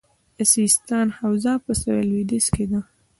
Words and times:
د 0.37 0.39
سیستان 0.53 1.07
حوزه 1.19 1.53
په 1.65 1.71
سویل 1.81 2.05
لویدیځ 2.11 2.45
کې 2.55 2.65
ده 2.71 2.79